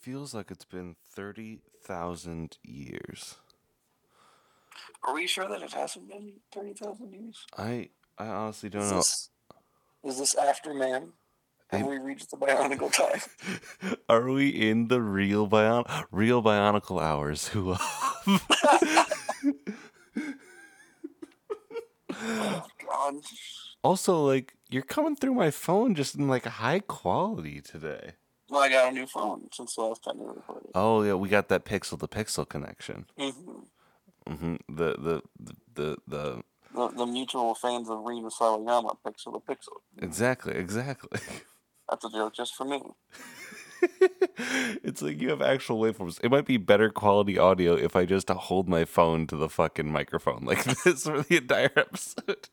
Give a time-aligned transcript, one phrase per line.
[0.00, 3.36] Feels like it's been 30,000 years.
[5.06, 7.46] Are we sure that it hasn't been 30,000 years?
[7.56, 8.96] I I honestly don't Is know.
[8.98, 9.30] this,
[10.04, 11.12] is this after man?
[11.68, 12.90] Have I- we reached the bionicle
[13.82, 13.98] time?
[14.08, 17.76] Are we in the real bion real bionicle hours who
[22.12, 23.14] oh, God.
[23.82, 28.12] Also like you're coming through my phone just in like high quality today.
[28.50, 30.70] Well, I got a new phone since the last time we recorded.
[30.74, 33.06] Oh yeah, we got that pixel to pixel connection.
[33.16, 33.30] hmm
[34.28, 36.42] hmm The, the the the the
[36.74, 39.78] The, the mutual fans of Rina Sawayama, Pixel to Pixel.
[40.02, 41.20] exactly exactly.
[41.88, 42.82] That's a joke just for me.
[44.84, 46.20] it's like you have actual waveforms.
[46.22, 49.90] It might be better quality audio if I just hold my phone to the fucking
[49.90, 52.48] microphone like this for the entire episode.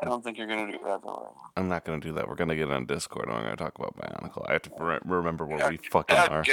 [0.00, 1.34] I don't think you're going to do that, though.
[1.56, 2.28] I'm not gonna do that.
[2.28, 4.48] We're gonna get on Discord and we're gonna talk about Bionicle.
[4.48, 6.44] I have to re- remember where we fucking are.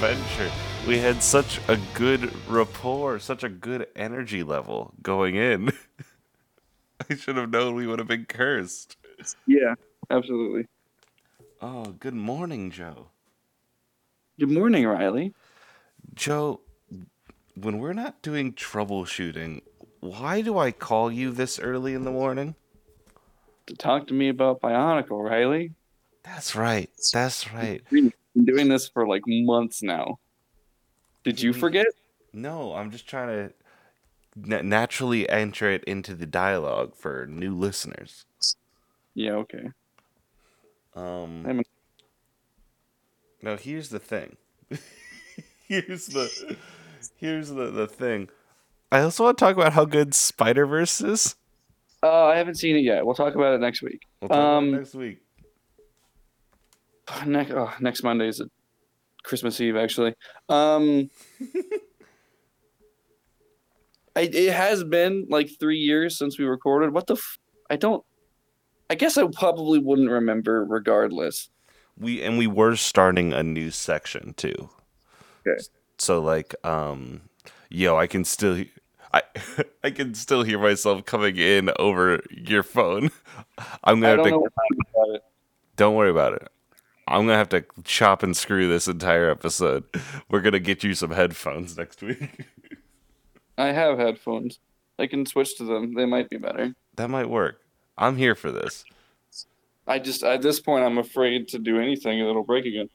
[0.00, 0.52] Adventure!
[0.86, 5.72] We had such a good rapport, such a good energy level going in.
[7.10, 8.96] I should have known we would have been cursed.
[9.46, 9.74] Yeah,
[10.08, 10.66] absolutely.
[11.60, 13.08] Oh, good morning, Joe.
[14.38, 15.34] Good morning, Riley.
[16.14, 16.60] Joe,
[17.56, 19.62] when we're not doing troubleshooting,
[19.98, 22.54] why do I call you this early in the morning?
[23.66, 25.72] To talk to me about Bionicle, Riley.
[26.22, 26.88] That's right.
[27.12, 27.82] That's right.
[28.38, 30.20] Been doing this for like months now.
[31.24, 31.58] Did you Mhm.
[31.58, 31.86] forget?
[32.32, 33.54] No, I'm just trying to
[34.36, 38.26] na- naturally enter it into the dialogue for new listeners.
[39.14, 39.72] Yeah, okay.
[40.94, 41.62] Um, I'm-
[43.42, 44.36] now here's the thing.
[45.68, 46.56] here's the
[47.16, 48.28] here's the the thing.
[48.92, 51.34] I also want to talk about how good Spider Verse is.
[52.04, 53.04] Uh, I haven't seen it yet.
[53.04, 54.02] We'll talk about it next week.
[54.20, 55.18] We'll Um, it next week.
[57.26, 58.42] Next, oh, next Monday is
[59.22, 60.14] Christmas Eve, actually.
[60.48, 61.10] Um,
[64.16, 66.92] I, it has been like three years since we recorded.
[66.92, 67.14] What the?
[67.14, 67.38] F-
[67.70, 68.04] I don't.
[68.90, 71.50] I guess I probably wouldn't remember regardless.
[71.96, 74.70] We and we were starting a new section too.
[75.46, 75.62] Okay.
[75.98, 77.22] So like, um,
[77.68, 78.64] yo, I can still,
[79.12, 79.22] I,
[79.84, 83.10] I can still hear myself coming in over your phone.
[83.84, 84.30] I'm gonna I have don't to.
[84.30, 85.22] know what happened about it.
[85.76, 86.48] Don't worry about it.
[87.08, 89.84] I'm gonna have to chop and screw this entire episode.
[90.28, 92.46] We're gonna get you some headphones next week.
[93.58, 94.58] I have headphones.
[94.98, 95.94] I can switch to them.
[95.94, 96.74] They might be better.
[96.96, 97.60] that might work.
[97.96, 98.84] I'm here for this.
[99.86, 102.90] I just at this point I'm afraid to do anything and it'll break again.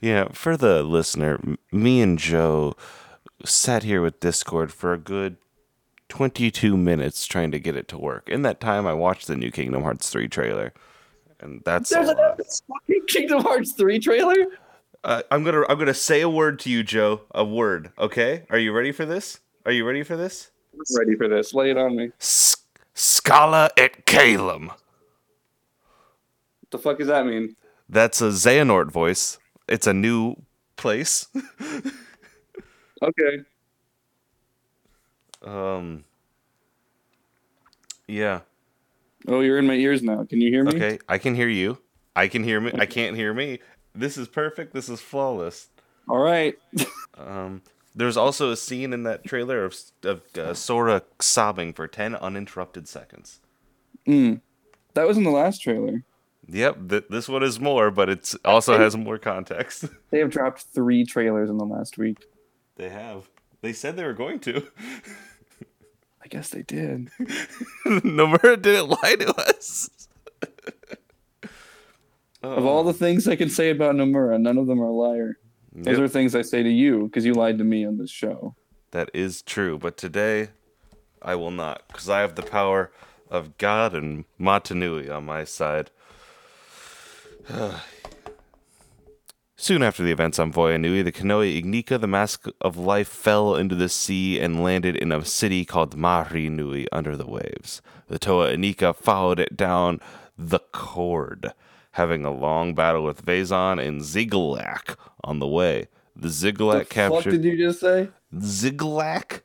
[0.00, 1.40] yeah, for the listener,
[1.72, 2.76] me and Joe
[3.44, 5.36] sat here with Discord for a good
[6.08, 8.28] 22 minutes trying to get it to work.
[8.28, 10.72] In that time, I watched the new Kingdom Hearts 3 trailer.
[11.40, 12.40] And that's There's a lot.
[12.68, 14.34] fucking Kingdom Hearts 3 trailer?
[15.04, 17.20] Uh, I'm gonna I'm gonna say a word to you, Joe.
[17.32, 18.44] A word, okay?
[18.50, 19.38] Are you ready for this?
[19.64, 20.50] Are you ready for this?
[20.74, 21.54] I'm ready for this.
[21.54, 22.10] Lay it on me.
[22.18, 22.56] S-
[22.94, 24.68] Scala ad Caelum.
[24.68, 24.78] What
[26.70, 27.54] the fuck does that mean?
[27.88, 29.38] That's a Xehanort voice.
[29.68, 30.36] It's a new
[30.76, 31.28] place.
[33.02, 33.44] Okay.
[35.44, 36.02] um.
[38.08, 38.40] Yeah.
[39.28, 40.24] Oh, you're in my ears now.
[40.24, 40.72] Can you hear me?
[40.74, 41.78] Okay, I can hear you.
[42.14, 42.72] I can hear me.
[42.78, 43.58] I can't hear me.
[43.94, 44.72] This is perfect.
[44.72, 45.68] This is flawless.
[46.08, 46.56] All right.
[47.18, 47.62] Um,
[47.94, 49.74] there's also a scene in that trailer of
[50.04, 53.40] of uh, Sora sobbing for ten uninterrupted seconds.
[54.06, 54.40] Mm.
[54.94, 56.04] That was in the last trailer.
[56.48, 59.86] Yep, th- this one is more, but it's also has more context.
[60.10, 62.18] They have dropped three trailers in the last week.
[62.76, 63.28] they have.
[63.62, 64.62] They said they were going to.
[66.26, 67.08] I guess they did.
[67.86, 69.88] Nomura didn't lie to us.
[72.42, 75.38] Of all the things I can say about Nomura, none of them are a liar.
[75.72, 76.04] Those Yep.
[76.04, 78.56] are things I say to you because you lied to me on this show.
[78.90, 80.48] That is true, but today
[81.22, 82.90] I will not, because I have the power
[83.30, 85.92] of God and Mata Nui on my side.
[89.58, 93.54] Soon after the events on Voya Nui, the Kanohi Ignika, the Mask of Life, fell
[93.56, 97.80] into the sea and landed in a city called Mahri Nui under the waves.
[98.08, 100.00] The Toa Inika followed it down
[100.36, 101.54] the cord,
[101.92, 105.88] having a long battle with Vezon and Zyglak on the way.
[106.14, 108.10] The Zyglak Fuck captured did you just say?
[108.34, 109.40] Zyglak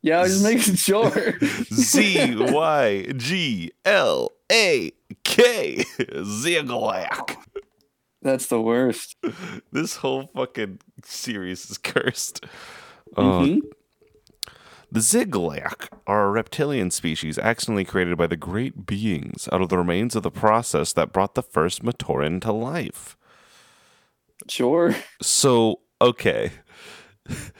[0.00, 1.38] Yeah, I was just making sure.
[1.74, 4.90] Z Y G L A
[5.24, 7.36] K Zyglak.
[8.22, 9.16] That's the worst.
[9.72, 12.44] This whole fucking series is cursed.
[13.16, 13.60] Uh, Mhm.
[14.90, 19.76] The Zyglak are a reptilian species accidentally created by the great beings out of the
[19.76, 23.14] remains of the process that brought the first Matoran to life.
[24.48, 24.96] Sure.
[25.20, 26.52] So, okay.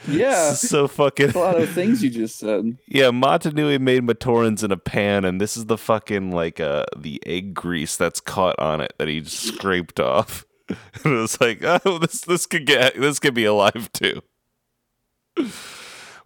[0.08, 0.52] Yeah.
[0.54, 1.31] So fucking.
[1.32, 2.78] a lot of things you just said.
[2.87, 6.87] Yeah, Mata Nui made Matorans in a pan, and this is the fucking like uh
[6.96, 10.46] the egg grease that's caught on it that he just scraped off.
[11.04, 14.22] And it was like, oh, this this could get this could be alive too.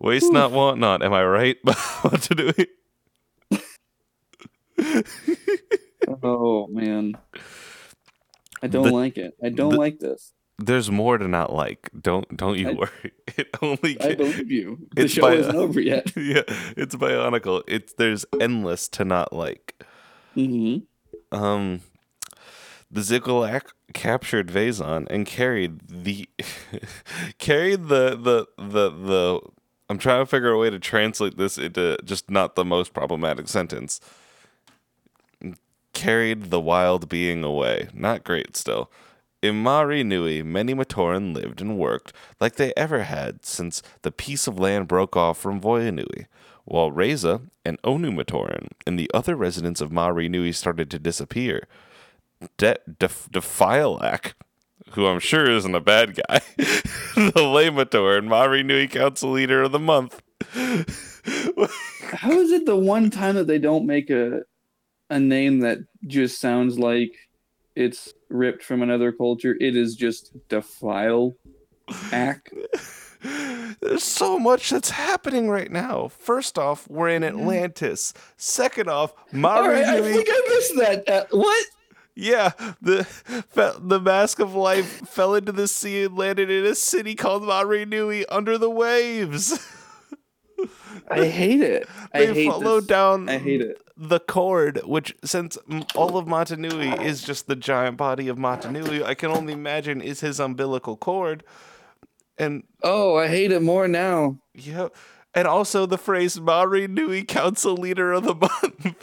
[0.00, 1.02] Waste not, want not.
[1.02, 1.56] Am I right,
[2.02, 2.52] what to do?
[6.22, 7.16] Oh man.
[8.62, 9.34] I don't The- like it.
[9.42, 10.32] I don't the- like this.
[10.58, 11.90] There's more to not like.
[11.98, 13.12] Don't don't you I- worry.
[13.38, 14.86] It only I believe you.
[14.94, 16.12] The It's show by- isn't over yet.
[16.16, 16.42] yeah,
[16.76, 17.62] it's bionicle.
[17.66, 19.82] It's there's endless to not like.
[20.34, 20.78] hmm
[21.32, 21.80] Um,
[22.92, 26.28] the Zyglak captured Vezon and carried the
[27.38, 29.40] carried the the the the.
[29.88, 33.48] I'm trying to figure a way to translate this into just not the most problematic
[33.48, 34.00] sentence.
[35.92, 37.88] Carried the wild being away.
[37.92, 38.90] Not great still.
[39.42, 44.46] In Mahri Nui, many Matoran lived and worked like they ever had since the piece
[44.46, 46.26] of land broke off from Voya Nui,
[46.64, 51.66] while Reza and Onu Matoran and the other residents of Mahri Nui started to disappear.
[52.56, 53.28] De- Def-
[54.92, 59.72] who I'm sure isn't a bad guy, the Lamator and Mahri Nui Council Leader of
[59.72, 60.20] the Month.
[60.54, 64.42] How is it the one time that they don't make a
[65.10, 67.12] a name that just sounds like
[67.74, 69.56] it's ripped from another culture?
[69.58, 71.34] It is just defile
[72.12, 72.52] act.
[73.80, 76.08] There's so much that's happening right now.
[76.08, 78.12] First off, we're in Atlantis.
[78.36, 81.08] Second off, Mari right, I think I missed that.
[81.08, 81.66] Uh, what?
[82.14, 82.50] Yeah,
[82.80, 87.14] the fe- the mask of life fell into the sea and landed in a city
[87.14, 89.58] called Mahri Nui under the waves.
[91.10, 91.88] I hate it.
[92.14, 92.86] I they hate followed this.
[92.88, 93.82] down I hate it.
[93.96, 95.56] the cord, which since
[95.96, 99.52] all of Mata Nui is just the giant body of Mata Nui, I can only
[99.54, 101.42] imagine is his umbilical cord.
[102.38, 104.38] And Oh, I hate it more now.
[104.54, 104.88] yeah,
[105.34, 108.96] and also the phrase Mahri Nui Council Leader of the Month.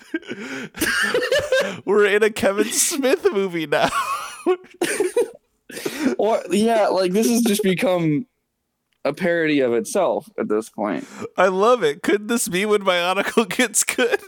[1.86, 3.90] We're in a Kevin Smith movie now.
[6.18, 8.26] Or yeah, like this has just become
[9.06, 11.06] a parody of itself at this point.
[11.38, 12.02] I love it.
[12.02, 14.20] Could this be when my Bionicle gets good?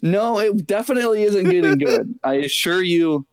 [0.00, 2.18] No, it definitely isn't getting good.
[2.22, 3.26] I assure you,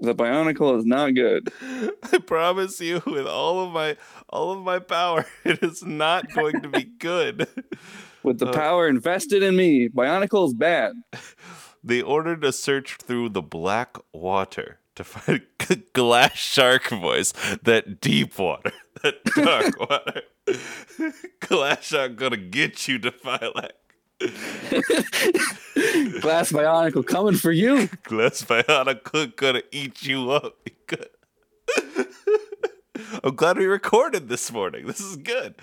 [0.00, 1.52] the Bionicle is not good.
[2.12, 3.96] I promise you, with all of my
[4.28, 7.48] all of my power, it is not going to be good.
[8.24, 8.52] With the Uh.
[8.52, 10.92] power invested in me, Bionicle is bad.
[11.84, 15.42] They ordered a search through the black water to find
[15.92, 20.22] glass shark voice, that deep water, that dark water.
[21.40, 23.70] glass shark gonna get you, Defilak.
[26.20, 27.88] Glass Bionicle coming for you.
[28.02, 30.56] Glass Bionicle gonna eat you up.
[33.22, 34.86] I'm glad we recorded this morning.
[34.86, 35.54] This is good.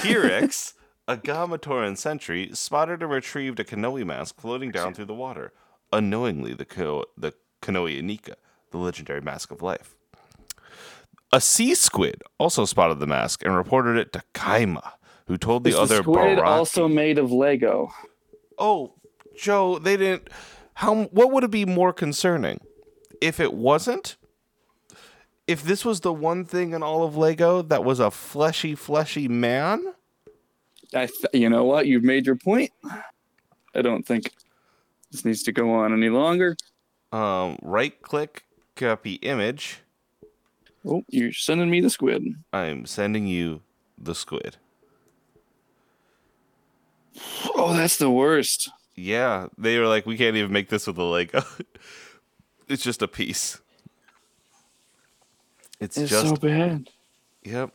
[0.00, 0.72] T-Rex,
[1.08, 5.52] a Ga-Matoran sentry, spotted and retrieved a Kanohi mask floating down through the water.
[5.92, 8.36] Unknowingly, the Ko- the Kanohi Inika,
[8.70, 9.94] the legendary mask of life.
[11.30, 14.92] A sea squid also spotted the mask and reported it to Kalmah,
[15.26, 17.90] who told the Is other the squid Barraki- also made of Lego?
[18.58, 18.94] Oh,
[19.36, 20.28] Joe, they didn't.
[20.74, 21.04] How?
[21.04, 22.60] What would it be more concerning
[23.20, 24.16] if it wasn't?
[25.46, 29.28] If this was the one thing in all of Lego that was a fleshy, fleshy
[29.28, 29.94] man?
[30.94, 31.86] I, th- you know what?
[31.86, 32.72] You've made your point.
[33.74, 34.32] I don't think
[35.12, 36.56] this needs to go on any longer.
[37.12, 39.80] Um, right click, copy image.
[40.84, 42.24] Oh, you're sending me the squid.
[42.52, 43.62] I'm sending you
[43.98, 44.56] the squid.
[47.54, 48.70] Oh, that's the worst.
[48.94, 51.42] Yeah, they were like, we can't even make this with a Lego.
[52.68, 53.60] it's just a piece.
[55.80, 56.88] It's, It's just so bad.
[57.44, 57.70] yep.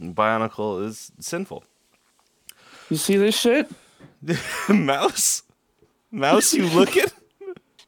[0.00, 1.64] Bionicle is sinful.
[2.90, 3.70] You see this shit?
[4.68, 5.42] Mouse?
[6.10, 7.04] Mouse, you looking?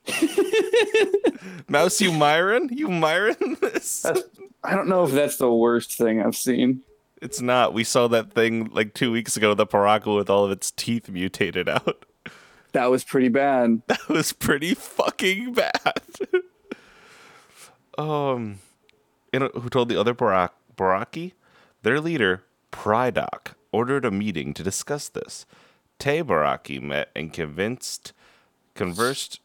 [1.68, 2.68] Mouse, you Myron?
[2.72, 4.02] You Myron this?
[4.02, 4.24] That's-
[4.64, 6.82] I don't know if that's the worst thing I've seen.
[7.20, 7.74] It's not.
[7.74, 11.08] We saw that thing like two weeks ago, the Paraco with all of its teeth
[11.08, 12.04] mutated out.
[12.72, 13.80] That was pretty bad.
[13.86, 16.02] That was pretty fucking bad.
[17.98, 18.58] um,
[19.32, 21.32] you know who told the other Barak Barraki?
[21.82, 25.46] Their leader, Pridak, ordered a meeting to discuss this.
[25.98, 28.12] Te Barraki met and convinced,
[28.74, 29.40] conversed.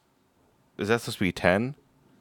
[0.77, 1.75] Is that supposed to be ten?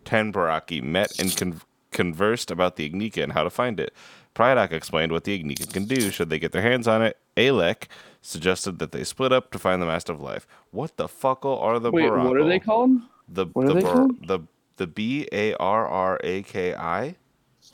[0.05, 3.93] Ten Barraki met and con- conversed about the Ignika and how to find it.
[4.35, 7.19] Pridak explained what the Ignika can do should they get their hands on it.
[7.37, 7.85] Ehlek
[8.21, 10.47] suggested that they split up to find the Master of Life.
[10.71, 12.91] What the fuckle are the Wait, what are they called?
[13.29, 14.27] The What are the they Bar- called?
[14.29, 14.41] the
[14.77, 17.17] the B A R R A K I.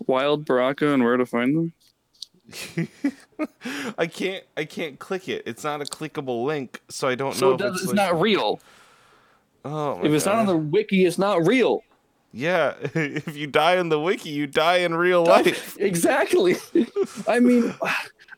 [0.07, 1.73] Wild Baraka and where to find them?
[3.99, 5.43] I can't I can't click it.
[5.47, 8.21] It's not a clickable link, so I don't So know it it's, it's like- not
[8.21, 8.61] real.
[9.65, 11.83] Oh my If it's not on the wiki, it's not real.
[12.33, 15.77] Yeah, if you die in the wiki, you die in real life.
[15.81, 16.57] exactly.
[17.27, 17.75] I mean,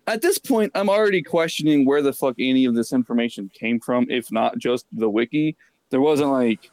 [0.07, 4.07] at this point, I'm already questioning where the fuck any of this information came from,
[4.11, 5.57] if not just the wiki.
[5.91, 6.71] There wasn't like,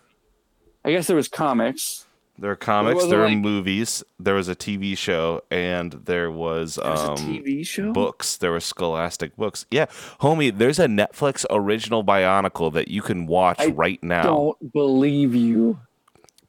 [0.86, 2.06] I guess there was comics.
[2.40, 6.76] There are comics, there are like- movies, there was a TV show, and there was
[6.76, 7.92] There's um a TV show.
[7.94, 8.38] books.
[8.38, 9.66] There were scholastic books.
[9.72, 9.88] Yeah,
[10.22, 14.22] homie, there's a Netflix original Bionicle that you can watch I right now.
[14.22, 15.80] Don't believe you.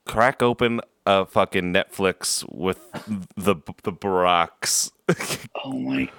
[0.08, 2.80] Crack open a fucking Netflix with
[3.36, 4.90] the the Baraks.
[5.64, 6.10] Oh my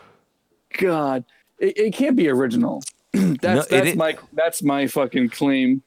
[0.77, 1.25] god!
[1.59, 2.81] It, it can't be original.
[3.13, 5.83] that's No, that's my that's my fucking claim.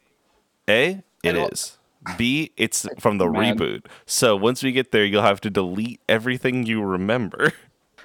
[0.68, 0.96] Eh?
[1.24, 1.78] A, it is.
[2.16, 3.56] B, it's from the mad.
[3.56, 3.86] reboot.
[4.06, 7.52] So once we get there, you'll have to delete everything you remember.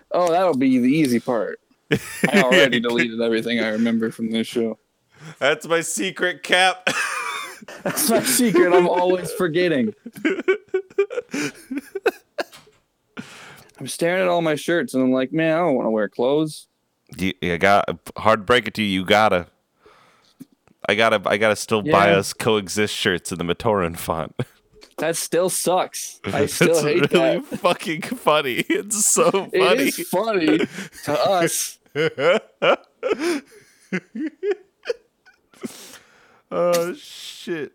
[0.10, 1.60] Oh, that'll be the easy part.
[1.92, 4.80] I already deleted everything I remember from this show.
[5.38, 6.88] That's my secret cap.
[7.84, 8.74] That's my secret.
[8.74, 9.94] I'm always forgetting.
[13.80, 16.10] I'm staring at all my shirts and I'm like, man, I don't want to wear
[16.10, 16.68] clothes.
[17.18, 17.86] you, you got
[18.18, 19.02] hard to break it to you.
[19.02, 19.48] You gotta.
[20.90, 21.22] I gotta.
[21.26, 24.36] I gotta still buy us coexist shirts in the Matoran font.
[25.00, 26.20] That still sucks.
[26.26, 27.60] I still it's hate really that.
[27.60, 28.66] fucking funny.
[28.68, 29.50] It's so funny.
[29.54, 30.58] It is funny
[31.04, 31.78] to us.
[36.52, 37.74] Oh shit.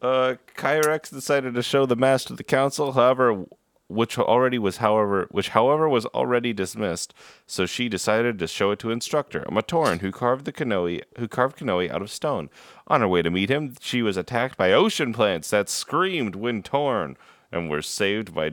[0.00, 3.46] Uh Kyrehx decided to show the mask to the council, however
[3.88, 7.12] which already was however which however was already dismissed,
[7.46, 11.58] so she decided to show it to instructor, Matoran who carved the Kanohi who carved
[11.58, 12.48] Kanohi out of stone.
[12.88, 16.62] On her way to meet him, she was attacked by ocean plants that screamed when
[16.62, 17.16] torn
[17.50, 18.52] and were saved by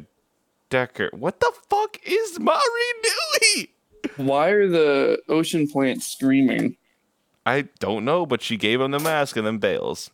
[0.69, 1.13] Dekar.
[1.13, 3.69] What the fuck is Mahri?
[4.17, 6.77] Why are the ocean plants screaming?
[7.49, 10.11] I don't know, but she gave him the mask and then bails.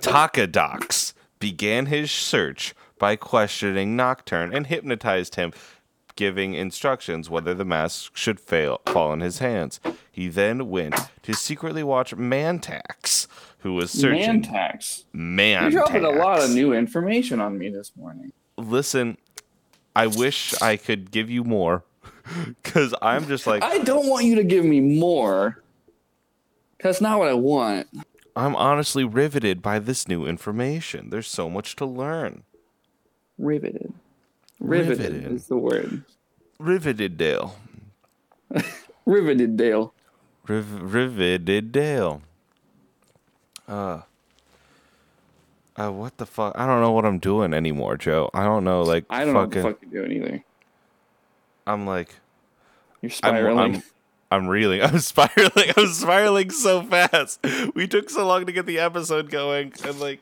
[0.00, 5.54] Takadox began his search by questioning Nocturn and hypnotized him,
[6.14, 9.80] giving instructions whether the mask should fail fall in his hands.
[10.12, 13.26] He then went to secretly watch Mantax,
[13.60, 14.42] who was searching.
[14.42, 15.04] Mantax.
[15.14, 15.60] Mantax.
[15.62, 18.32] You're dropping a lot of new information on me this morning.
[18.58, 19.16] Listen,
[19.94, 21.84] I wish I could give you more,
[22.62, 25.62] because I'm just like I don't want you to give me more.
[26.82, 27.88] That's not what I want.
[28.34, 31.08] I'm honestly riveted by this new information.
[31.10, 32.42] There's so much to learn.
[33.38, 33.92] Riveted.
[34.60, 35.32] Riveted, Riveted.
[35.32, 36.04] is the word.
[36.58, 37.56] Riveted Dale.
[39.06, 39.94] Riveted Dale.
[40.46, 42.22] Riv- riveted Dale.
[43.68, 44.02] Uh.
[45.76, 46.54] Uh, what the fuck?
[46.56, 48.30] I don't know what I'm doing anymore, Joe.
[48.32, 49.62] I don't know, like, I don't know what fucking.
[49.62, 50.44] the fuck you're doing either.
[51.66, 52.14] I'm like,
[53.02, 53.74] You're I'm, spiraling.
[53.76, 53.82] I'm,
[54.30, 54.82] I'm reeling.
[54.84, 55.72] I'm spiraling.
[55.76, 57.44] I'm spiraling so fast.
[57.74, 60.20] We took so long to get the episode going, and like,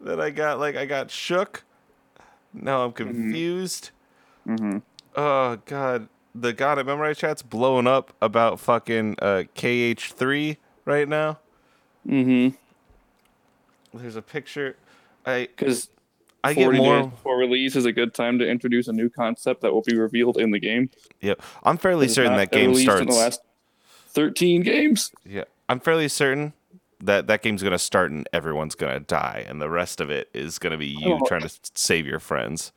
[0.00, 1.64] then I got like I got shook.
[2.52, 3.90] Now I'm confused.
[4.44, 4.78] hmm
[5.16, 11.38] Oh god, the Got It Memorized chat's blowing up about fucking uh, KH3 right now.
[12.06, 12.56] Mm-hmm.
[13.98, 14.76] There's a picture.
[15.26, 15.88] I Because
[16.42, 17.06] I get 40 days more.
[17.08, 20.38] before release is a good time to introduce a new concept that will be revealed
[20.38, 20.90] in the game.
[21.20, 23.02] Yep, I'm fairly certain that game starts.
[23.02, 23.40] in the last
[24.08, 25.12] 13 games.
[25.24, 26.52] Yeah, I'm fairly certain
[27.02, 30.58] that that game's gonna start and everyone's gonna die, and the rest of it is
[30.58, 31.26] gonna be you Oh.
[31.26, 32.72] trying to save your friends.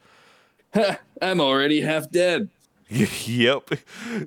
[1.22, 2.50] I'm already half dead.
[2.90, 3.70] yep,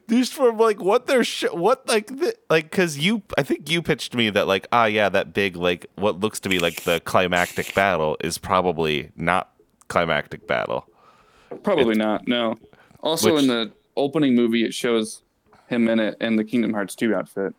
[0.09, 3.83] just from like what they're sh- what like the, like because you I think you
[3.83, 7.01] pitched me that like ah yeah that big like what looks to be like the
[7.01, 9.53] climactic battle is probably not
[9.89, 10.87] climactic battle.
[11.63, 12.27] Probably not.
[12.27, 12.59] No.
[13.03, 15.23] Also, Which- in the opening movie, it shows
[15.69, 17.55] him in it in the Kingdom Hearts 2 outfit.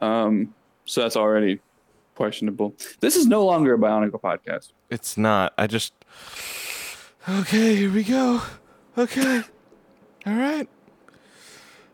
[0.00, 1.60] Um, so that's already
[2.14, 2.74] questionable.
[3.00, 4.72] This is no longer a Bionicle podcast.
[4.90, 5.52] It's not.
[5.58, 5.92] I just.
[7.28, 8.42] Okay, here we go.
[8.96, 9.42] Okay.
[10.26, 10.68] All right.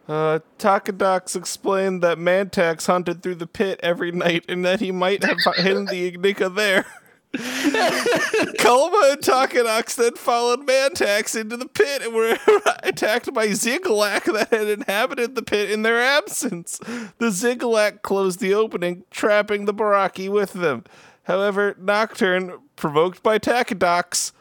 [0.08, 5.24] Uh, Takadox explained that Mantax hunted through the pit every night and that he might
[5.24, 6.86] have hidden the Ignika there.
[7.34, 12.38] Kalmah and Takadox then followed Mantax into the pit and were
[12.82, 16.78] attacked by Zyglak that had inhabited the pit in their absence.
[16.78, 20.84] The Zyglak closed the opening, trapping the Barraki with them.
[21.24, 24.32] However, Nocturn, provoked by Takadox,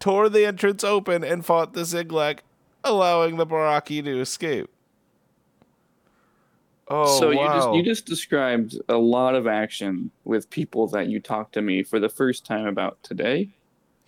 [0.00, 2.40] tore the entrance open and fought the Zyglak,
[2.84, 4.70] allowing the Barraki to escape.
[6.88, 7.42] Oh, so wow.
[7.42, 11.62] you just you just described a lot of action with people that you talked to
[11.62, 13.50] me for the first time about today.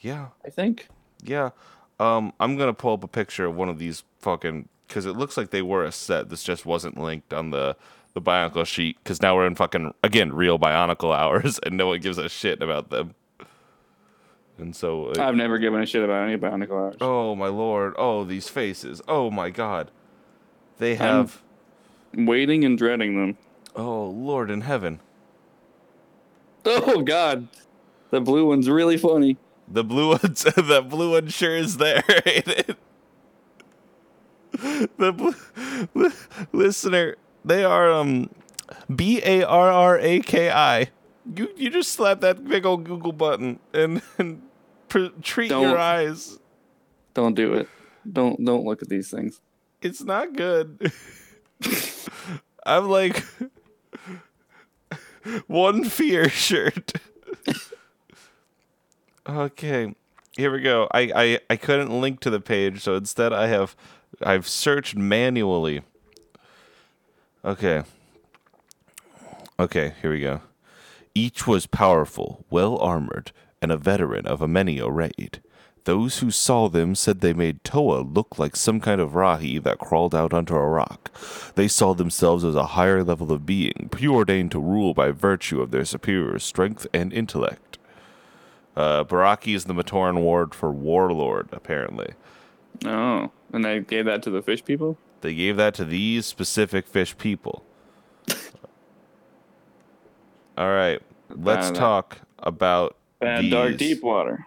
[0.01, 0.29] yeah.
[0.45, 0.89] I think.
[1.25, 1.51] Yeah.
[1.99, 5.37] Um, I'm gonna pull up a picture of one of these fucking because it looks
[5.37, 6.29] like they were a set.
[6.29, 7.77] This just wasn't linked on the
[8.15, 12.01] the Bionicle sheet because now we're in fucking again real Bionicle hours and no one
[12.01, 13.15] gives a shit about them.
[14.59, 16.97] And so, uh, I've never given a shit about any Bionicle hours.
[17.01, 19.91] oh my lord, oh these faces, oh my god,
[20.79, 21.43] they I'm- have,
[22.15, 23.37] Waiting and dreading them.
[23.77, 25.01] oh lord in heaven,
[26.67, 27.47] Oh God,
[28.11, 29.37] the blue one's really funny.
[29.69, 32.03] the blue ones, the blue one sure is there.
[32.27, 32.77] ain't it?
[34.99, 36.11] the blue,
[36.53, 38.31] listener, they are um
[38.95, 40.91] B A R R A K I.
[41.37, 44.43] You you just slap that big old Google button and and
[44.89, 45.63] pr- treat Don't.
[45.63, 46.39] your eyes.
[47.15, 47.69] Don't do it.
[48.11, 49.41] Don't don't look at these things.
[49.83, 50.93] It's not good.
[52.67, 53.25] I'm like
[55.47, 56.93] one fear shirt.
[59.29, 59.95] okay,
[60.37, 60.89] here we go.
[60.93, 63.77] I, I I couldn't link to the page, so instead I have
[64.23, 65.83] I've searched manually.
[67.45, 67.83] Okay.
[69.61, 70.41] Okay, here we go.
[71.15, 75.41] Each was powerful, well armored, and a veteran of a many a raid.
[75.85, 79.79] Those who saw them said they made Toa look like some kind of Rahi that
[79.79, 81.11] crawled out onto a rock.
[81.55, 85.71] They saw themselves as a higher level of being, preordained to rule by virtue of
[85.71, 87.79] their superior strength and intellect.
[88.77, 92.13] Uh, Barraki is the Matoran word for warlord, apparently.
[92.85, 94.99] Oh, and they gave that to the fish people.
[95.23, 97.65] They gave that to these specific fish people.
[100.59, 104.47] All right, let's talk about Bad dark these- deep water.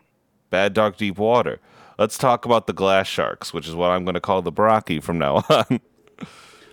[0.50, 1.60] Bad Dog Deep Water.
[1.98, 5.02] Let's talk about the glass sharks, which is what I'm going to call the Barraki
[5.02, 5.80] from now on.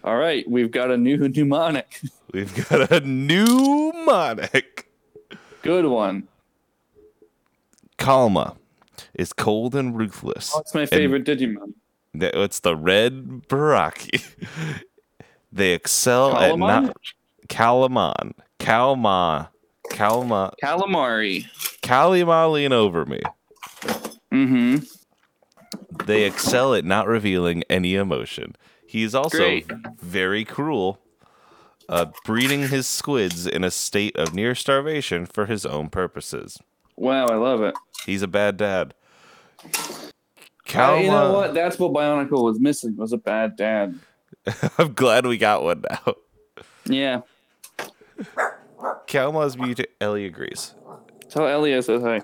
[0.03, 2.01] All right, we've got a new mnemonic.
[2.33, 4.91] We've got a new monic.
[5.63, 6.27] Good one.
[7.99, 8.57] Kalmah
[9.15, 10.53] is cold and ruthless.
[10.55, 11.75] Oh, What's my And favorite Digimon?
[12.19, 14.23] th- It's the red Barraki.
[15.53, 16.59] they excel at Calamon?
[16.59, 16.97] not
[17.49, 18.33] Kalamon.
[18.59, 19.49] Kalmah.
[19.91, 20.53] Kalmah.
[20.63, 21.47] Calamari.
[21.89, 23.21] Kalima lean over me.
[24.31, 24.77] Mm-hmm.
[26.05, 28.57] They excel at not revealing any emotion.
[28.87, 29.71] He is also Great.
[29.99, 31.01] very cruel,
[31.89, 36.59] uh, breeding his squids in a state of near starvation for his own purposes.
[36.97, 37.75] Wow, I love it.
[38.05, 38.93] He's a bad dad.
[39.65, 41.55] Uh, you know what?
[41.55, 42.97] That's what Bionicle was missing.
[42.97, 43.99] Was a bad dad.
[44.79, 46.15] I'm glad we got one now.
[46.85, 47.21] Yeah.
[49.07, 49.89] Kalmah's mutant.
[50.01, 50.75] Ellie agrees.
[51.29, 52.23] Tell Elliot says hi.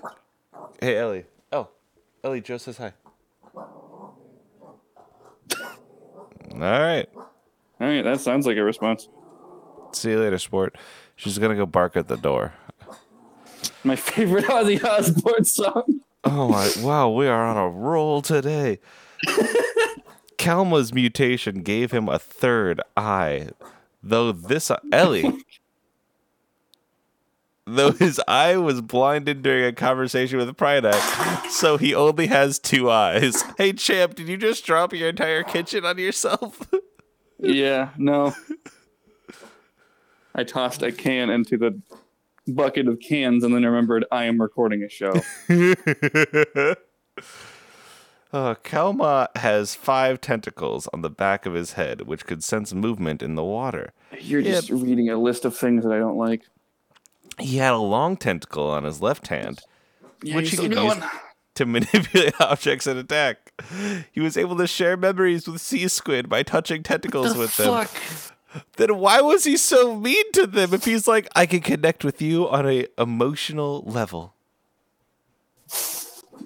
[0.81, 1.25] Hey, Ellie.
[1.51, 1.69] Oh,
[2.23, 2.93] Ellie, Joe says hi.
[6.53, 7.07] All right.
[7.15, 9.09] All right, that sounds like a response.
[9.91, 10.77] See you later, sport.
[11.15, 12.53] She's gonna go bark at the door.
[13.83, 16.01] My favorite Ozzy Osbourne song.
[16.23, 16.71] Oh my!
[16.81, 18.79] Wow, we are on a roll today.
[20.37, 23.49] Kalmah's mutation gave him a third eye,
[24.01, 25.31] though this Ellie,
[27.65, 32.89] though his eye was blinded during a conversation with Pridak, so he only has two
[32.89, 33.43] eyes.
[33.57, 36.69] Hey, champ, did you just drop your entire kitchen on yourself?
[37.37, 38.33] Yeah, no.
[40.33, 41.81] I tossed a can into the
[42.47, 45.13] bucket of cans and then remembered I am recording a show.
[48.33, 53.23] Uh, Kalmah has five tentacles on the back of his head, which could sense movement
[53.23, 53.93] in the water.
[54.19, 56.43] You're just reading a list of things that I don't like.
[57.39, 59.61] He had a long tentacle on his left hand,
[60.23, 61.09] Yeah, which he you're could use going.
[61.55, 63.51] to manipulate objects and attack.
[64.11, 67.87] He was able to share memories with Sea Squid by touching tentacles The with them.
[68.77, 72.21] Then why was he so mean to them if he's like, I can connect with
[72.21, 74.33] you on a emotional level?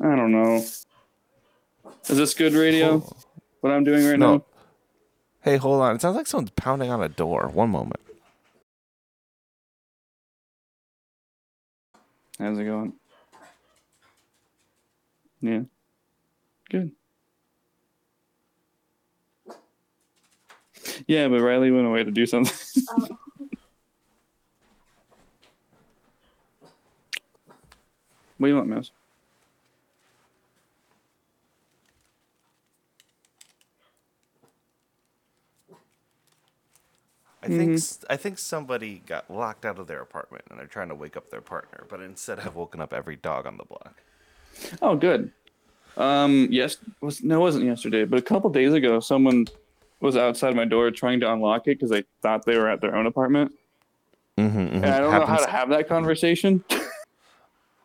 [0.01, 0.55] I don't know.
[0.55, 2.99] Is this good radio?
[3.61, 4.37] What I'm doing right No.
[4.37, 4.43] now?
[5.41, 5.95] Hey, hold on.
[5.95, 7.49] It sounds like someone's pounding on a door.
[7.53, 7.99] One moment.
[12.39, 12.93] How's it going?
[15.41, 15.61] Yeah.
[16.69, 16.91] Good.
[21.05, 22.55] Yeah, but Riley went away to do something.
[22.91, 23.07] Oh.
[28.37, 28.91] what do you want, Mouse?
[37.53, 40.89] I think s- I think somebody got locked out of their apartment and they're trying
[40.89, 44.01] to wake up their partner, but instead have woken up every dog on the block.
[44.81, 45.31] Oh, good.
[45.97, 49.45] Um, yes, was no, it wasn't yesterday, but a couple days ago, someone
[50.01, 52.95] was outside my door trying to unlock it because they thought they were at their
[52.95, 53.51] own apartment,
[54.37, 56.63] Mm-hmm, and I don't know how to have that conversation.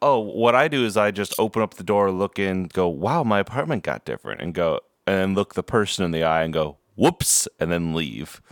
[0.03, 3.25] Oh, what I do is I just open up the door, look in, go, "Wow,
[3.25, 6.77] my apartment got different," and go and look the person in the eye and go,
[6.95, 8.43] "Whoops," and then leave.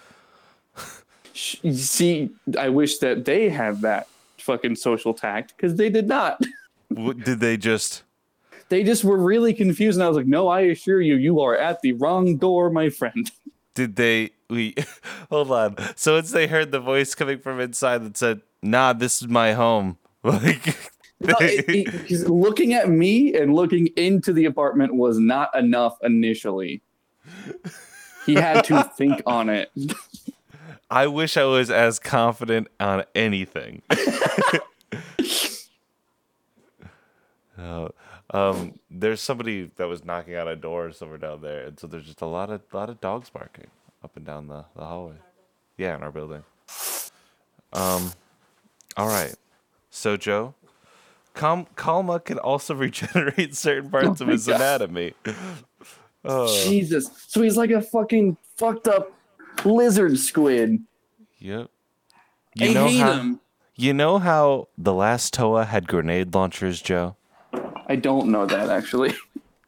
[1.35, 6.41] See, I wish that they had that fucking social tact because they did not.
[6.89, 8.03] What, did they just?
[8.69, 11.57] They just were really confused, and I was like, "No, I assure you, you are
[11.57, 13.31] at the wrong door, my friend."
[13.75, 14.33] Did they?
[14.51, 14.75] We
[15.31, 15.77] hold on.
[15.97, 19.55] So once they heard the voice coming from inside that said, "Nah, this is my
[19.55, 20.77] home," like.
[21.21, 25.97] No, it- it- 'cause looking at me and looking into the apartment was not enough
[26.03, 26.83] initially.
[28.27, 29.71] He had to think on it.
[30.93, 33.83] I wish I was as confident on anything.
[37.59, 37.89] Uh,
[38.31, 42.07] um, there's somebody that was knocking on a door somewhere down there, and so there's
[42.07, 43.67] just a lot of lot of dogs barking
[44.03, 45.15] up and down the, the hallway.
[45.77, 46.43] Yeah, in our building.
[47.73, 48.13] Um,
[48.97, 49.35] all right.
[49.91, 50.55] So Joe,
[51.35, 54.57] Cal- Kalmah can also regenerate certain parts Oh of his God.
[54.57, 55.13] anatomy.
[56.25, 57.11] Oh, Jesus.
[57.29, 59.13] So he's like a fucking fucked up
[59.65, 60.81] lizard squid.
[61.39, 61.69] yep.
[62.55, 63.41] You I know hate how him.
[63.77, 67.17] you know how the last Toa had grenade launchers, Joe?
[67.87, 69.15] I don't know that actually.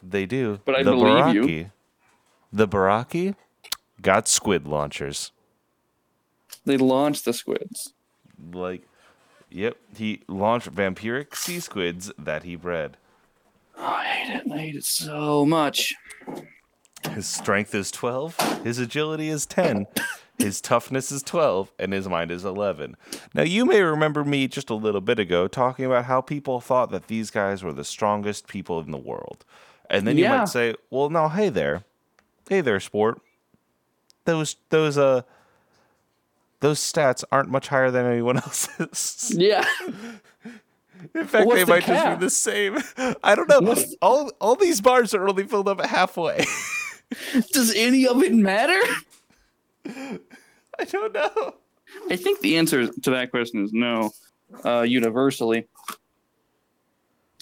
[0.03, 0.61] They do.
[0.67, 1.71] But I the believe you.
[2.53, 3.35] The Baraki
[4.03, 5.33] got squid launchers.
[6.67, 7.95] They launched the squids.
[8.53, 8.83] Like,
[9.51, 12.97] yep, he launched vampiric sea squids that he bred.
[13.79, 14.53] Oh, I hate it.
[14.53, 15.95] I hate it so much.
[17.13, 19.87] His strength is 12, his agility is 10,
[20.39, 22.97] his toughness is 12, and his mind is 11.
[23.35, 26.91] Now, you may remember me just a little bit ago talking about how people thought
[26.91, 29.45] that these guys were the strongest people in the world.
[29.91, 30.39] And then you Yeah.
[30.39, 31.85] might say, well, now, hey there.
[32.49, 33.21] Hey there, sport.
[34.25, 35.23] Those, those, uh,
[36.61, 39.33] those stats aren't much higher than anyone else's.
[39.37, 39.65] Yeah.
[41.15, 42.79] In fact, What's they the might just be the same.
[43.23, 43.61] I don't know.
[43.61, 46.45] What's- All all these bars are only filled up halfway.
[47.53, 48.81] Does any of it matter?
[49.87, 51.55] I don't know.
[52.11, 54.11] I think the answer to that question is no.
[54.65, 55.67] Uh, universally.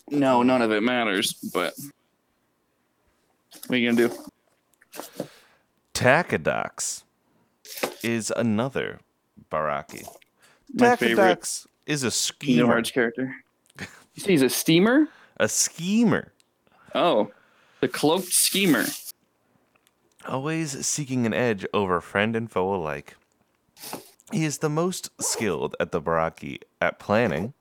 [0.08, 1.74] No, none of it matters, but
[3.66, 4.14] what are you gonna do?
[5.94, 7.02] Takadox
[8.02, 9.00] is another
[9.50, 10.06] Barraki.
[10.74, 12.66] My favorite is a Kingdom schemer.
[12.66, 13.34] Hearts character.
[13.78, 15.08] You say he's a steamer?
[15.38, 16.32] A schemer.
[16.94, 17.30] Oh,
[17.80, 18.84] the cloaked schemer.
[20.26, 23.16] Always seeking an edge over friend and foe alike.
[24.30, 27.54] He is the most skilled at the Barraki at planning,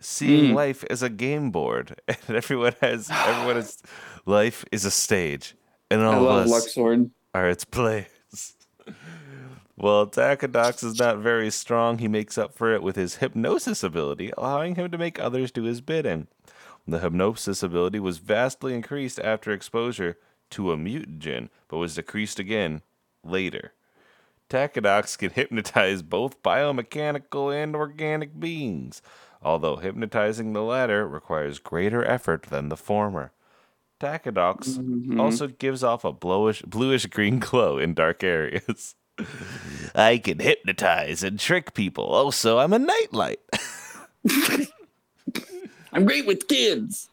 [0.00, 0.54] seeing Mm.
[0.54, 3.82] life as a game board, and everyone has everyone is
[4.26, 5.54] life is a stage,
[5.90, 7.10] and all I of love us Luxord.
[7.34, 8.08] are its players.
[9.76, 11.98] Well, Takadox is not very strong.
[11.98, 15.64] He makes up for it with his hypnosis ability, allowing him to make others do
[15.64, 16.28] his bidding.
[16.86, 20.16] The hypnosis ability was vastly increased after exposure
[20.50, 22.82] to a mutagen, but was decreased again
[23.24, 23.72] later.
[24.50, 29.02] Takadox can hypnotize both biomechanical and organic beings,
[29.42, 33.32] although hypnotizing the latter requires greater effort than the former.
[34.00, 35.18] Takadox Mhm.
[35.20, 38.94] also gives off a bluish bluish green glow in dark areas.
[39.94, 42.04] I can hypnotize and trick people.
[42.04, 43.40] Also, I'm a nightlight.
[45.92, 47.08] I'm great with kids.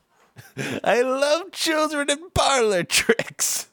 [0.83, 3.67] I love children and parlor tricks.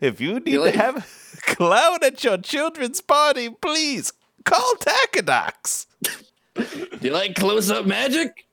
[0.00, 4.12] if you need like- to have a clown at your children's party, please
[4.44, 5.86] call Takadox.
[6.54, 8.46] Do you like close up magic?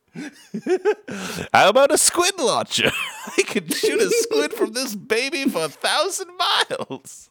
[1.54, 2.92] How about a squid launcher?
[3.38, 7.30] I can shoot a squid from this baby for a thousand miles.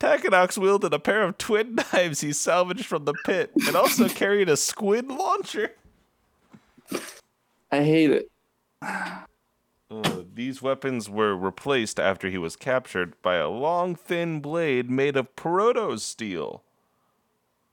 [0.00, 4.48] Takadox wielded a pair of twin knives he salvaged from the pit and also carried
[4.48, 5.72] a squid launcher.
[7.70, 8.30] I hate it.
[8.82, 15.16] Uh, these weapons were replaced after he was captured by a long, thin blade made
[15.16, 16.62] of proto steel.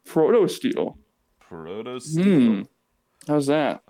[0.06, 0.98] Proto steel.
[1.40, 2.62] Proto Hmm.
[3.28, 3.84] How's that?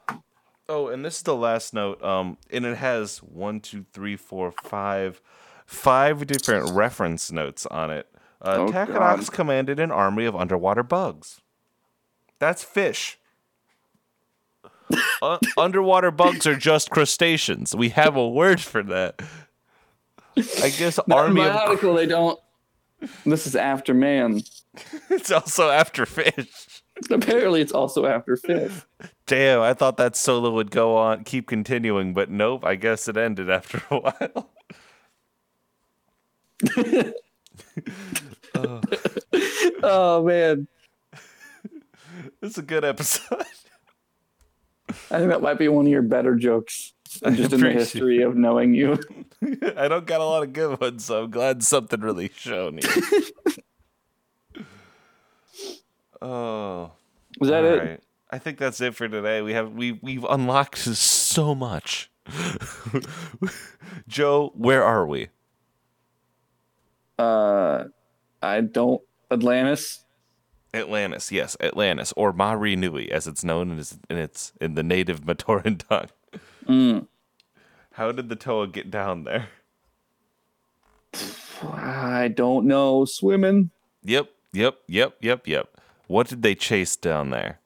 [0.67, 2.03] Oh, and this is the last note.
[2.03, 5.21] Um, and it has one, two, three, four, five,
[5.65, 8.07] five different reference notes on it.
[8.41, 8.71] Uh, Oh,
[9.29, 11.41] commanded an army of underwater bugs.
[12.39, 13.19] That's fish.
[15.21, 17.75] Uh, underwater bugs are just crustaceans.
[17.75, 19.21] We have a word for that.
[20.37, 21.55] I guess Not in army my of.
[21.55, 22.39] article, they don't.
[23.25, 24.41] This is after man.
[25.09, 26.81] It's also after fish.
[27.09, 28.73] Apparently, it's also after fish.
[29.25, 32.65] Damn, I thought that solo would go on, keep continuing, but nope.
[32.65, 34.49] I guess it ended after a while.
[38.55, 38.81] oh,
[39.83, 40.67] Oh man,
[42.41, 43.43] this is a good episode.
[45.12, 46.93] I think that might be one of your better jokes,
[47.34, 48.99] just in the history of knowing you.
[49.77, 54.63] I don't got a lot of good ones, so I'm glad something really shown here.
[56.21, 56.91] oh,
[57.39, 57.79] Was that it?
[57.79, 58.01] alright.
[58.31, 59.41] I think that's it for today.
[59.41, 62.10] We have we we've unlocked so much.
[64.08, 65.27] Joe, where are we?
[67.19, 67.86] Uh,
[68.41, 69.01] I don't.
[69.31, 70.04] Atlantis.
[70.75, 74.83] Atlantis, yes, Atlantis, or Mahri Nui, as it's known in its in, its, in the
[74.83, 76.09] native Matoran tongue.
[76.67, 77.07] Mm.
[77.93, 79.47] How did the Toa get down there?
[81.63, 83.05] I don't know.
[83.05, 83.71] Swimming.
[84.03, 85.69] Yep, yep, yep, yep, yep.
[86.07, 87.59] What did they chase down there?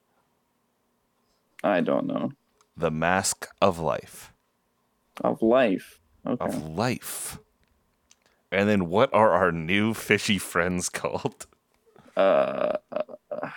[1.63, 2.31] I don't know.
[2.77, 4.31] The mask of life.
[5.21, 5.99] Of life.
[6.25, 6.45] Okay.
[6.45, 7.39] Of life.
[8.51, 11.47] And then what are our new fishy friends called?
[12.19, 13.01] Uh, uh,
[13.31, 13.49] uh,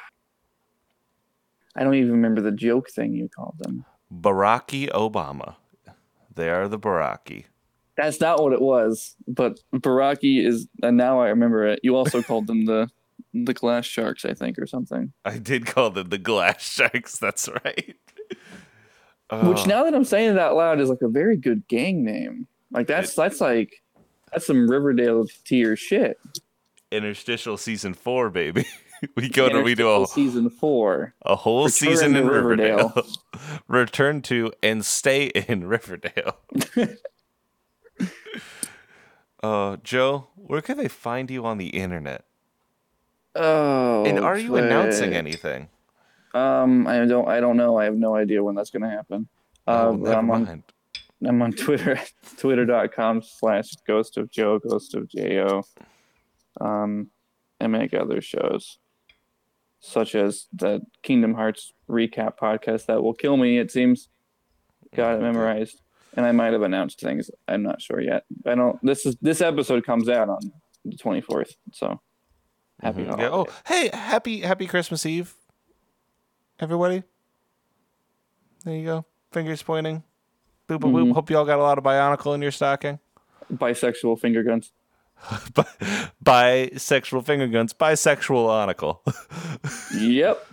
[1.74, 3.84] I don't even remember the joke thing you called them.
[4.12, 5.56] Barraki Obama.
[6.34, 7.44] They are the Barraki.
[7.96, 9.16] That's not what it was.
[9.26, 11.80] But Barraki is, and now I remember it.
[11.82, 12.88] You also called them the
[13.34, 15.12] the glass sharks, I think, or something.
[15.24, 17.96] I did call them the glass sharks, that's right.
[18.28, 19.64] Which Oh.
[19.66, 22.46] now that I'm saying it out loud is like a very good gang name.
[22.70, 23.82] Like that's that's like
[24.30, 26.18] that's some Riverdale tier shit.
[26.92, 28.64] Interstitial season four, baby.
[29.16, 31.14] we go to we do a, season four.
[31.24, 32.92] a whole Return season in Riverdale.
[32.94, 33.12] Riverdale.
[33.68, 36.36] Return to and stay in Riverdale.
[39.42, 42.24] uh, Joe, where can they find you on the internet?
[43.34, 45.68] Oh, and are you announcing anything?
[46.34, 47.28] Um, I don't.
[47.28, 47.78] I don't know.
[47.78, 49.28] I have no idea when that's going to happen.
[49.66, 50.44] oh, Uh, never I'm on.
[50.44, 50.62] mind.
[51.24, 51.98] I'm on Twitter.
[52.38, 54.58] Twitter.com slash Ghost of Joe.
[54.58, 55.62] Ghost of Jo.
[56.60, 57.08] Um,
[57.60, 58.78] and make other shows,
[59.80, 63.58] such as the Kingdom Hearts recap podcast that will kill me.
[63.58, 64.08] It seems.
[64.94, 65.80] Got it memorized,
[66.16, 67.30] and I might have announced things.
[67.48, 68.24] I'm not sure yet.
[68.44, 68.78] I don't.
[68.84, 70.52] This is this episode comes out on
[70.84, 72.00] the 24th, so
[72.80, 73.18] happy Mhm.
[73.18, 73.28] Yeah.
[73.32, 75.34] Oh, hey, happy happy Christmas Eve,
[76.60, 77.04] everybody.
[78.64, 79.04] There you go.
[79.32, 80.02] Fingers pointing.
[80.68, 81.08] Boop boop boop.
[81.08, 81.14] Mhm.
[81.14, 82.98] Hope you all got a lot of Bionicle in your stocking.
[83.52, 84.72] bisexual finger guns.
[85.54, 85.64] Bi-
[86.24, 88.98] bisexual finger guns, bisexual onicle.
[89.98, 90.46] Yep.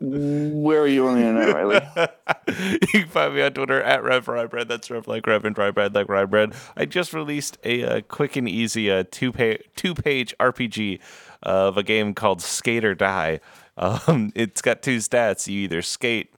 [0.00, 2.08] Where are you on the internet, Riley?
[2.82, 4.66] you can find me on Twitter at Rev Rye Bread.
[4.68, 6.54] That's Rev like Rev and Rye Bread like Rye Bread.
[6.76, 11.00] I just released a uh, quick and easy uh, two page two page RPG
[11.42, 13.40] of a game called Skate or Die.
[13.76, 16.32] Um, it's got two stats: you either skate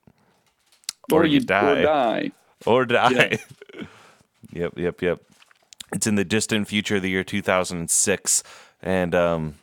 [1.10, 2.30] or, you, die Or die.
[2.66, 3.38] or die.
[4.52, 5.20] yep, yep, yep.
[5.92, 8.42] It's in the distant future, the year 2006,
[8.82, 9.54] and um,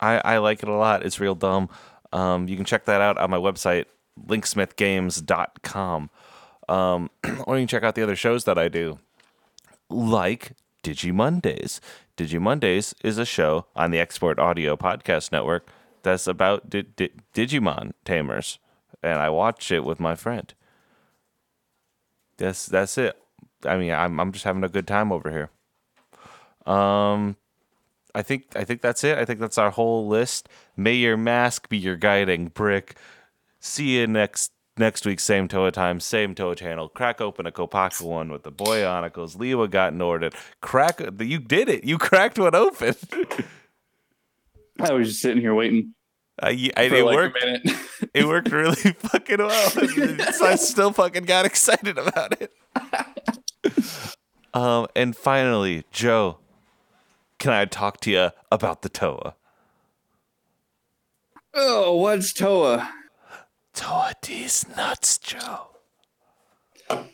[0.00, 1.04] I, I like it a lot.
[1.04, 1.68] It's real dumb.
[2.12, 3.86] Um, you can check that out on my website,
[4.26, 6.10] linksmithgames.com.
[6.68, 7.10] Um,
[7.46, 8.98] or you can check out the other shows that I do,
[9.88, 11.80] like Digi Mondays.
[12.16, 15.68] Digi Mondays is a show on the Export Audio Podcast Network
[16.02, 18.58] that's about di- di- Digimon tamers,
[19.02, 20.52] and I watch it with my friend.
[22.38, 23.20] That's that's it.
[23.64, 25.50] I mean, I'm I'm just having a good time over here.
[26.66, 27.36] Um,
[28.14, 29.18] I think I think that's it.
[29.18, 30.48] I think that's our whole list.
[30.76, 32.96] May your mask be your guiding brick.
[33.60, 36.88] See you next next week, same Toa time, same Toa channel.
[36.88, 39.36] Crack open a Kopaka one with the Boyonicles.
[39.36, 40.34] Lewa got Norded.
[40.60, 41.84] Crack you did it.
[41.84, 42.94] You cracked one open.
[44.80, 45.94] I was just sitting here waiting
[46.42, 47.44] Uh, I, for it like worked.
[48.14, 49.70] It worked really fucking well.
[50.32, 52.52] so I still fucking got excited about it.
[54.54, 56.38] um, and finally, Joe,
[57.46, 59.36] can I talk to you about the Toa?
[61.54, 62.92] oh, what's Toa?
[63.72, 65.68] Toa these nuts, Joe.
[66.90, 67.06] All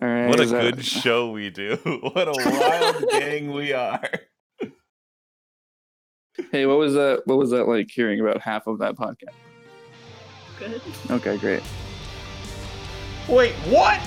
[0.00, 0.28] right.
[0.28, 1.76] What a that- good show we do.
[2.14, 4.08] What a wild gang we are.
[6.52, 7.22] Hey, what was that?
[7.24, 9.34] What was that like hearing about half of that podcast?
[10.60, 10.80] Good.
[11.10, 11.64] Okay, great.
[13.28, 14.00] Wait, what?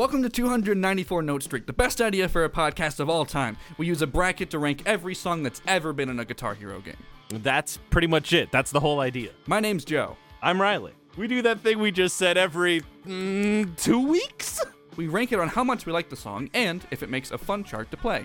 [0.00, 3.58] Welcome to 294 Note Streak, the best idea for a podcast of all time.
[3.76, 6.80] We use a bracket to rank every song that's ever been in a Guitar Hero
[6.80, 6.96] game.
[7.28, 8.50] That's pretty much it.
[8.50, 9.32] That's the whole idea.
[9.46, 10.16] My name's Joe.
[10.40, 10.94] I'm Riley.
[11.18, 14.64] We do that thing we just said every mm, two weeks.
[14.96, 17.36] We rank it on how much we like the song and if it makes a
[17.36, 18.24] fun chart to play.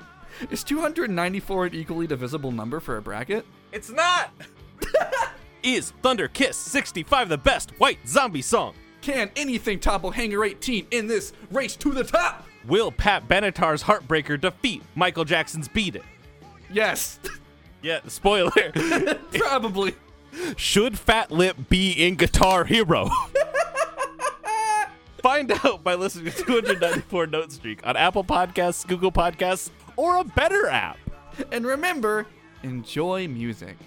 [0.49, 3.45] Is 294 an equally divisible number for a bracket?
[3.73, 4.31] It's not.
[5.61, 8.75] Is Thunder Kiss 65 the best white zombie song?
[9.05, 12.43] Can anything topple Hangar 18 in this race to the top?
[12.67, 16.03] Will Pat Benatar's Heartbreaker defeat Michael Jackson's Beat It?
[16.71, 17.19] Yes,
[17.83, 18.49] Yeah, spoiler.
[19.31, 19.93] probably.
[20.57, 23.11] Should Fat Lip be in Guitar Hero?
[25.21, 30.23] Find out by listening to 294 Note Streak on Apple Podcasts, Google Podcasts, or a
[30.23, 30.97] better app.
[31.51, 32.25] And remember,
[32.63, 33.77] enjoy music.